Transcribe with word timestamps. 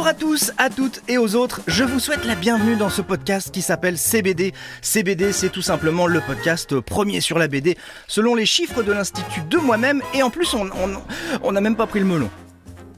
Bonjour 0.00 0.12
à 0.12 0.14
tous, 0.14 0.52
à 0.56 0.70
toutes 0.70 1.02
et 1.08 1.18
aux 1.18 1.36
autres, 1.36 1.60
je 1.66 1.84
vous 1.84 2.00
souhaite 2.00 2.24
la 2.24 2.34
bienvenue 2.34 2.74
dans 2.74 2.88
ce 2.88 3.02
podcast 3.02 3.50
qui 3.50 3.60
s'appelle 3.60 3.98
CBD. 3.98 4.54
CBD, 4.80 5.30
c'est 5.30 5.50
tout 5.50 5.60
simplement 5.60 6.06
le 6.06 6.22
podcast 6.22 6.80
premier 6.80 7.20
sur 7.20 7.38
la 7.38 7.48
BD, 7.48 7.76
selon 8.08 8.34
les 8.34 8.46
chiffres 8.46 8.82
de 8.82 8.92
l'Institut 8.92 9.42
de 9.42 9.58
moi-même, 9.58 10.00
et 10.14 10.22
en 10.22 10.30
plus 10.30 10.54
on 10.54 11.52
n'a 11.52 11.60
même 11.60 11.76
pas 11.76 11.86
pris 11.86 12.00
le 12.00 12.06
melon. 12.06 12.30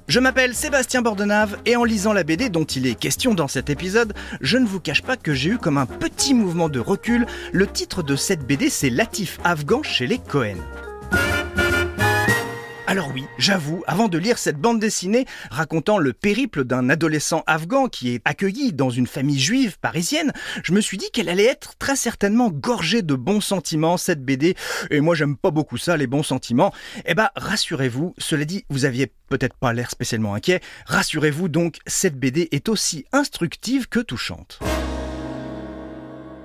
Je 0.06 0.20
m'appelle 0.20 0.54
Sébastien 0.54 1.02
Bordenave 1.02 1.58
et 1.66 1.74
en 1.74 1.82
lisant 1.82 2.12
la 2.12 2.22
BD 2.22 2.50
dont 2.50 2.62
il 2.62 2.86
est 2.86 2.94
question 2.94 3.34
dans 3.34 3.48
cet 3.48 3.68
épisode, 3.68 4.14
je 4.40 4.58
ne 4.58 4.64
vous 4.64 4.78
cache 4.78 5.02
pas 5.02 5.16
que 5.16 5.34
j'ai 5.34 5.50
eu 5.50 5.58
comme 5.58 5.78
un 5.78 5.86
petit 5.86 6.34
mouvement 6.34 6.68
de 6.68 6.78
recul. 6.78 7.26
Le 7.50 7.66
titre 7.66 8.04
de 8.04 8.14
cette 8.14 8.46
BD 8.46 8.70
c'est 8.70 8.90
Latif 8.90 9.40
Afghan 9.42 9.82
chez 9.82 10.06
les 10.06 10.18
Cohen. 10.18 10.54
Alors 12.92 13.10
oui, 13.14 13.24
j'avoue, 13.38 13.82
avant 13.86 14.08
de 14.08 14.18
lire 14.18 14.36
cette 14.36 14.58
bande 14.58 14.78
dessinée 14.78 15.24
racontant 15.50 15.96
le 15.96 16.12
périple 16.12 16.64
d'un 16.64 16.90
adolescent 16.90 17.42
afghan 17.46 17.88
qui 17.88 18.14
est 18.14 18.20
accueilli 18.26 18.74
dans 18.74 18.90
une 18.90 19.06
famille 19.06 19.40
juive 19.40 19.78
parisienne, 19.78 20.30
je 20.62 20.74
me 20.74 20.82
suis 20.82 20.98
dit 20.98 21.10
qu'elle 21.10 21.30
allait 21.30 21.46
être 21.46 21.74
très 21.78 21.96
certainement 21.96 22.50
gorgée 22.50 23.00
de 23.00 23.14
bons 23.14 23.40
sentiments, 23.40 23.96
cette 23.96 24.22
BD. 24.22 24.56
Et 24.90 25.00
moi, 25.00 25.14
j'aime 25.14 25.38
pas 25.38 25.50
beaucoup 25.50 25.78
ça, 25.78 25.96
les 25.96 26.06
bons 26.06 26.22
sentiments. 26.22 26.74
Eh 27.06 27.14
ben, 27.14 27.30
rassurez-vous, 27.34 28.12
cela 28.18 28.44
dit, 28.44 28.66
vous 28.68 28.84
aviez 28.84 29.10
peut-être 29.30 29.56
pas 29.56 29.72
l'air 29.72 29.90
spécialement 29.90 30.34
inquiet. 30.34 30.60
Rassurez-vous 30.84 31.48
donc, 31.48 31.78
cette 31.86 32.18
BD 32.18 32.50
est 32.52 32.68
aussi 32.68 33.06
instructive 33.10 33.88
que 33.88 34.00
touchante. 34.00 34.60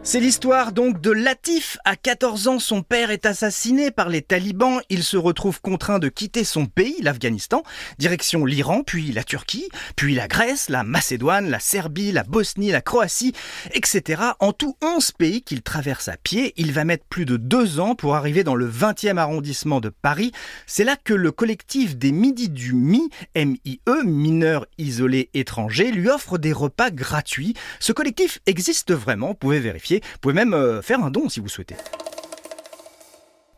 C'est 0.09 0.21
l'histoire 0.21 0.71
donc 0.71 1.01
de 1.01 1.11
Latif. 1.11 1.77
À 1.83 1.97
14 1.97 2.47
ans, 2.47 2.59
son 2.59 2.81
père 2.81 3.11
est 3.11 3.25
assassiné 3.25 3.91
par 3.91 4.07
les 4.07 4.21
talibans. 4.21 4.79
Il 4.89 5.03
se 5.03 5.17
retrouve 5.17 5.59
contraint 5.59 5.99
de 5.99 6.07
quitter 6.07 6.45
son 6.45 6.65
pays, 6.65 6.95
l'Afghanistan, 7.01 7.61
direction 7.99 8.45
l'Iran, 8.45 8.83
puis 8.83 9.11
la 9.11 9.25
Turquie, 9.25 9.67
puis 9.97 10.15
la 10.15 10.29
Grèce, 10.29 10.69
la 10.69 10.85
Macédoine, 10.85 11.49
la 11.49 11.59
Serbie, 11.59 12.13
la 12.13 12.23
Bosnie, 12.23 12.71
la 12.71 12.79
Croatie, 12.79 13.33
etc. 13.73 14.21
En 14.39 14.53
tout 14.53 14.77
11 14.81 15.11
pays 15.11 15.41
qu'il 15.41 15.61
traverse 15.61 16.07
à 16.07 16.15
pied. 16.15 16.53
Il 16.55 16.71
va 16.71 16.85
mettre 16.85 17.03
plus 17.09 17.25
de 17.25 17.35
deux 17.35 17.81
ans 17.81 17.93
pour 17.93 18.15
arriver 18.15 18.45
dans 18.45 18.55
le 18.55 18.71
20e 18.71 19.17
arrondissement 19.17 19.81
de 19.81 19.89
Paris. 19.89 20.31
C'est 20.67 20.85
là 20.85 20.95
que 20.95 21.13
le 21.13 21.33
collectif 21.33 21.97
des 21.97 22.13
Midi 22.13 22.47
du 22.47 22.73
MI, 22.73 23.09
M-I-E, 23.35 24.05
mineurs 24.05 24.67
isolés 24.77 25.29
étrangers, 25.33 25.91
lui 25.91 26.07
offre 26.07 26.37
des 26.37 26.53
repas 26.53 26.91
gratuits. 26.91 27.55
Ce 27.81 27.91
collectif 27.91 28.39
existe 28.45 28.93
vraiment, 28.93 29.27
vous 29.27 29.33
pouvez 29.33 29.59
vérifier. 29.59 29.96
Vous 30.01 30.19
pouvez 30.21 30.33
même 30.33 30.53
euh, 30.53 30.81
faire 30.81 31.03
un 31.03 31.11
don 31.11 31.29
si 31.29 31.39
vous 31.39 31.49
souhaitez. 31.49 31.75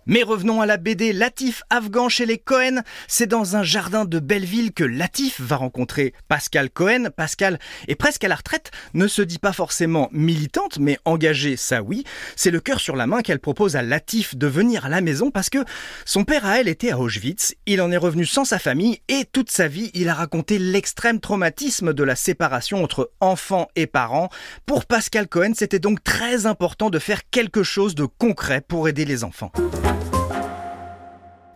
Mais 0.09 0.23
revenons 0.23 0.59
à 0.59 0.65
la 0.65 0.77
BD 0.77 1.13
Latif 1.13 1.61
Afghan 1.69 2.09
chez 2.09 2.25
les 2.25 2.39
Cohen. 2.39 2.81
C'est 3.07 3.27
dans 3.27 3.55
un 3.55 3.61
jardin 3.61 4.05
de 4.05 4.17
Belleville 4.17 4.73
que 4.73 4.83
Latif 4.83 5.39
va 5.39 5.55
rencontrer 5.55 6.15
Pascal 6.27 6.71
Cohen. 6.71 7.09
Pascal 7.15 7.59
est 7.87 7.93
presque 7.93 8.23
à 8.23 8.27
la 8.27 8.37
retraite, 8.37 8.71
ne 8.95 9.05
se 9.05 9.21
dit 9.21 9.37
pas 9.37 9.53
forcément 9.53 10.09
militante, 10.11 10.79
mais 10.79 10.97
engagée, 11.05 11.57
ça 11.57 11.83
oui. 11.83 12.05
C'est 12.35 12.49
le 12.49 12.59
cœur 12.59 12.79
sur 12.79 12.95
la 12.95 13.05
main 13.05 13.21
qu'elle 13.21 13.37
propose 13.37 13.75
à 13.75 13.83
Latif 13.83 14.35
de 14.35 14.47
venir 14.47 14.87
à 14.87 14.89
la 14.89 15.01
maison 15.01 15.29
parce 15.29 15.51
que 15.51 15.59
son 16.05 16.23
père 16.23 16.43
à 16.43 16.59
elle 16.59 16.69
était 16.69 16.89
à 16.89 16.97
Auschwitz. 16.97 17.53
Il 17.67 17.79
en 17.79 17.91
est 17.91 17.97
revenu 17.97 18.25
sans 18.25 18.45
sa 18.45 18.57
famille 18.57 19.01
et 19.09 19.25
toute 19.31 19.51
sa 19.51 19.67
vie, 19.67 19.91
il 19.93 20.09
a 20.09 20.15
raconté 20.15 20.57
l'extrême 20.57 21.19
traumatisme 21.19 21.93
de 21.93 22.03
la 22.03 22.15
séparation 22.15 22.83
entre 22.83 23.11
enfants 23.19 23.67
et 23.75 23.85
parents. 23.85 24.29
Pour 24.65 24.87
Pascal 24.87 25.27
Cohen, 25.27 25.51
c'était 25.53 25.77
donc 25.77 26.03
très 26.03 26.47
important 26.47 26.89
de 26.89 26.97
faire 26.97 27.29
quelque 27.29 27.61
chose 27.61 27.93
de 27.93 28.05
concret 28.05 28.61
pour 28.67 28.87
aider 28.87 29.05
les 29.05 29.23
enfants. 29.23 29.51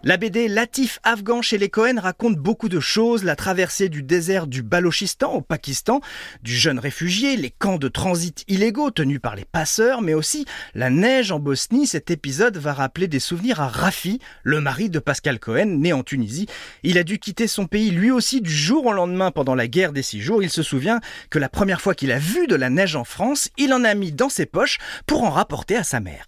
La 0.06 0.18
BD 0.18 0.50
Latif 0.50 1.00
Afghan 1.04 1.42
chez 1.42 1.58
les 1.58 1.70
Cohen 1.70 1.96
raconte 1.98 2.36
beaucoup 2.36 2.68
de 2.68 2.82
choses, 2.82 3.24
la 3.24 3.38
traversée 3.38 3.88
du 3.88 4.04
désert 4.04 4.48
du 4.48 4.62
Balochistan 4.62 5.32
au 5.32 5.40
Pakistan, 5.40 6.02
du 6.42 6.54
jeune 6.54 6.78
réfugié, 6.78 7.38
les 7.38 7.52
camps 7.52 7.78
de 7.78 7.88
transit 7.88 8.44
illégaux 8.50 8.92
tenus 8.92 9.22
par 9.22 9.38
les 9.38 9.46
passeurs, 9.46 10.02
mais 10.02 10.14
aussi 10.14 10.44
la 10.76 10.90
neige 10.90 11.32
en 11.32 11.40
Bosnie. 11.40 11.88
Cet 11.88 12.12
épisode 12.12 12.58
va 12.58 12.74
rappeler 12.74 13.08
des 13.08 13.22
souvenirs 13.22 13.62
à 13.62 13.70
Rafi, 13.70 14.20
le 14.44 14.60
mari 14.60 14.90
de 14.90 15.00
Pascal 15.00 15.40
Cohen, 15.40 15.78
né 15.80 15.94
en 15.94 16.04
Tunisie. 16.04 16.48
Il 16.84 16.98
a 16.98 17.06
dû 17.06 17.18
quitter 17.18 17.48
son 17.48 17.66
pays 17.66 17.90
lui 17.90 18.12
aussi 18.12 18.42
du 18.42 18.52
jour 18.52 18.88
au 18.88 18.92
lendemain 18.92 19.32
pendant 19.32 19.56
la 19.56 19.70
guerre 19.70 19.94
des 19.94 20.04
six 20.04 20.20
jours. 20.20 20.44
Il 20.44 20.50
se 20.50 20.64
souvient 20.64 21.00
que 21.30 21.40
la 21.40 21.48
première 21.48 21.80
fois 21.80 21.96
qu'il 21.96 22.12
a 22.12 22.20
vu 22.20 22.48
de 22.48 22.56
la 22.56 22.70
neige 22.70 22.98
en 22.98 23.06
France, 23.06 23.52
il 23.58 23.74
en 23.74 23.86
a 23.86 23.94
mis 23.94 24.12
dans 24.12 24.28
ses 24.28 24.48
poches 24.48 24.80
pour 25.08 25.24
en 25.24 25.30
rapporter 25.30 25.78
à 25.78 25.86
sa 25.86 26.02
mère. 26.02 26.28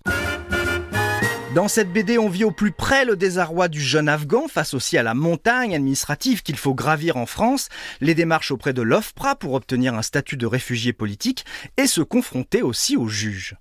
Dans 1.56 1.70
cette 1.70 1.94
BD, 1.94 2.18
on 2.18 2.28
vit 2.28 2.44
au 2.44 2.52
plus 2.52 2.74
près 2.74 3.06
le 3.06 3.16
désarroi 3.16 3.70
du 3.70 3.80
jeune 3.80 4.10
Afghan 4.10 4.50
face 4.50 4.74
aussi 4.74 4.98
à 4.98 5.04
la 5.04 5.14
montagne 5.14 5.74
administrative 5.74 6.44
qu'il 6.44 6.58
faut 6.58 6.74
gravir 6.74 7.16
en 7.16 7.26
France, 7.26 7.70
les 8.02 8.14
démarches 8.14 8.52
auprès 8.52 8.74
de 8.74 8.82
l'OFPRA 8.82 9.36
pour 9.36 9.54
obtenir 9.54 9.94
un 9.94 10.02
statut 10.02 10.36
de 10.36 10.46
réfugié 10.46 10.92
politique 10.92 11.46
et 11.78 11.88
se 11.88 12.02
confronter 12.02 12.62
aussi 12.62 12.98
au 12.98 13.08
juge. 13.08 13.56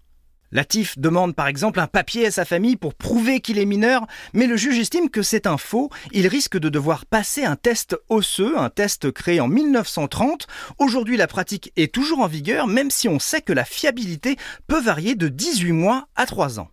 Latif 0.50 0.98
demande 0.98 1.36
par 1.36 1.46
exemple 1.46 1.78
un 1.78 1.86
papier 1.86 2.26
à 2.26 2.30
sa 2.32 2.44
famille 2.44 2.74
pour 2.74 2.96
prouver 2.96 3.38
qu'il 3.38 3.60
est 3.60 3.64
mineur, 3.64 4.08
mais 4.32 4.48
le 4.48 4.56
juge 4.56 4.80
estime 4.80 5.08
que 5.08 5.22
c'est 5.22 5.46
un 5.46 5.56
faux. 5.56 5.88
Il 6.10 6.26
risque 6.26 6.58
de 6.58 6.68
devoir 6.68 7.06
passer 7.06 7.44
un 7.44 7.54
test 7.54 7.96
osseux, 8.08 8.58
un 8.58 8.70
test 8.70 9.12
créé 9.12 9.38
en 9.38 9.46
1930. 9.46 10.48
Aujourd'hui, 10.78 11.16
la 11.16 11.28
pratique 11.28 11.72
est 11.76 11.94
toujours 11.94 12.22
en 12.22 12.26
vigueur, 12.26 12.66
même 12.66 12.90
si 12.90 13.08
on 13.08 13.20
sait 13.20 13.40
que 13.40 13.52
la 13.52 13.64
fiabilité 13.64 14.36
peut 14.66 14.80
varier 14.80 15.14
de 15.14 15.28
18 15.28 15.70
mois 15.70 16.08
à 16.16 16.26
3 16.26 16.58
ans. 16.58 16.70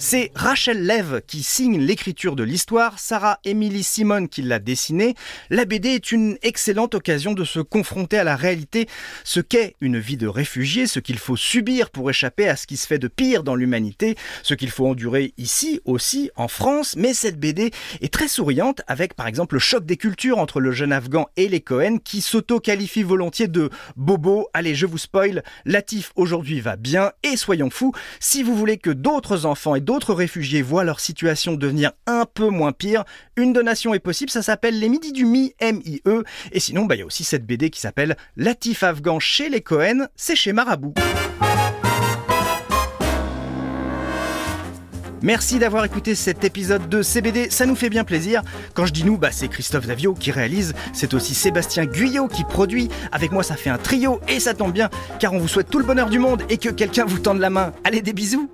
C'est 0.00 0.30
Rachel 0.36 0.86
Lev 0.86 1.22
qui 1.26 1.42
signe 1.42 1.80
l'écriture 1.80 2.36
de 2.36 2.44
l'histoire, 2.44 3.00
Sarah 3.00 3.40
Emily 3.44 3.82
Simon 3.82 4.28
qui 4.28 4.42
l'a 4.42 4.60
dessinée. 4.60 5.16
La 5.50 5.64
BD 5.64 5.88
est 5.88 6.12
une 6.12 6.38
excellente 6.42 6.94
occasion 6.94 7.32
de 7.32 7.42
se 7.42 7.58
confronter 7.58 8.16
à 8.16 8.22
la 8.22 8.36
réalité, 8.36 8.86
ce 9.24 9.40
qu'est 9.40 9.74
une 9.80 9.98
vie 9.98 10.16
de 10.16 10.28
réfugié, 10.28 10.86
ce 10.86 11.00
qu'il 11.00 11.18
faut 11.18 11.34
subir 11.34 11.90
pour 11.90 12.08
échapper 12.08 12.48
à 12.48 12.54
ce 12.54 12.68
qui 12.68 12.76
se 12.76 12.86
fait 12.86 13.00
de 13.00 13.08
pire 13.08 13.42
dans 13.42 13.56
l'humanité, 13.56 14.14
ce 14.44 14.54
qu'il 14.54 14.70
faut 14.70 14.86
endurer 14.86 15.34
ici 15.36 15.80
aussi, 15.84 16.30
en 16.36 16.46
France. 16.46 16.94
Mais 16.96 17.12
cette 17.12 17.40
BD 17.40 17.72
est 18.00 18.12
très 18.12 18.28
souriante 18.28 18.82
avec 18.86 19.14
par 19.14 19.26
exemple 19.26 19.56
le 19.56 19.60
choc 19.60 19.84
des 19.84 19.96
cultures 19.96 20.38
entre 20.38 20.60
le 20.60 20.70
jeune 20.70 20.92
Afghan 20.92 21.26
et 21.36 21.48
les 21.48 21.60
Cohen 21.60 21.98
qui 21.98 22.20
s'auto-qualifient 22.20 23.02
volontiers 23.02 23.48
de 23.48 23.68
bobo. 23.96 24.46
Allez, 24.54 24.76
je 24.76 24.86
vous 24.86 24.96
spoil, 24.96 25.42
Latif 25.64 26.12
aujourd'hui 26.14 26.60
va 26.60 26.76
bien 26.76 27.10
et 27.24 27.36
soyons 27.36 27.68
fous, 27.68 27.92
si 28.20 28.44
vous 28.44 28.54
voulez 28.54 28.78
que 28.78 28.90
d'autres 28.90 29.44
enfants 29.44 29.74
et 29.74 29.87
d'autres 29.88 30.12
réfugiés 30.12 30.60
voient 30.60 30.84
leur 30.84 31.00
situation 31.00 31.54
devenir 31.54 31.92
un 32.06 32.26
peu 32.26 32.50
moins 32.50 32.72
pire, 32.72 33.04
une 33.36 33.54
donation 33.54 33.94
est 33.94 34.00
possible, 34.00 34.30
ça 34.30 34.42
s'appelle 34.42 34.78
les 34.78 34.90
Midi 34.90 35.12
du 35.12 35.24
Mi, 35.24 35.54
M-I-E. 35.60 36.24
Et 36.52 36.60
sinon, 36.60 36.84
bah, 36.84 36.94
il 36.94 36.98
y 36.98 37.02
a 37.02 37.06
aussi 37.06 37.24
cette 37.24 37.46
BD 37.46 37.70
qui 37.70 37.80
s'appelle 37.80 38.18
Latif 38.36 38.82
Afghan 38.82 39.18
chez 39.18 39.48
les 39.48 39.62
Cohen, 39.62 40.08
c'est 40.14 40.36
chez 40.36 40.52
Marabout. 40.52 40.92
Merci 45.22 45.58
d'avoir 45.58 45.86
écouté 45.86 46.14
cet 46.14 46.44
épisode 46.44 46.90
de 46.90 47.00
CBD, 47.00 47.48
ça 47.48 47.64
nous 47.64 47.74
fait 47.74 47.88
bien 47.88 48.04
plaisir. 48.04 48.42
Quand 48.74 48.84
je 48.84 48.92
dis 48.92 49.04
nous, 49.04 49.16
bah 49.16 49.30
c'est 49.32 49.48
Christophe 49.48 49.86
Davio 49.86 50.12
qui 50.12 50.30
réalise, 50.30 50.74
c'est 50.92 51.14
aussi 51.14 51.34
Sébastien 51.34 51.86
Guyot 51.86 52.28
qui 52.28 52.44
produit. 52.44 52.90
Avec 53.10 53.32
moi, 53.32 53.42
ça 53.42 53.56
fait 53.56 53.70
un 53.70 53.78
trio 53.78 54.20
et 54.28 54.38
ça 54.38 54.52
tombe 54.52 54.72
bien 54.72 54.90
car 55.18 55.32
on 55.32 55.38
vous 55.38 55.48
souhaite 55.48 55.70
tout 55.70 55.78
le 55.78 55.86
bonheur 55.86 56.10
du 56.10 56.18
monde 56.18 56.42
et 56.50 56.58
que 56.58 56.68
quelqu'un 56.68 57.06
vous 57.06 57.20
tende 57.20 57.38
la 57.38 57.48
main. 57.48 57.72
Allez, 57.84 58.02
des 58.02 58.12
bisous 58.12 58.50